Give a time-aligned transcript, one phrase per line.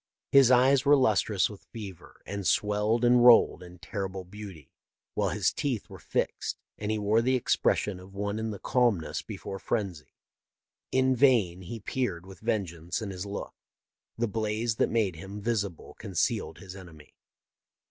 [0.31, 4.71] His eyes were lustrous with fever, and swelled and rolled in terrible beauty,
[5.13, 9.21] while his teeth were fixed, and he wore the expression of one in the calmness
[9.21, 10.15] before frenzy.
[10.91, 13.53] In vain he peered, with vengeance in his look;
[14.17, 17.13] the blaze that made him visible concealed his enemy.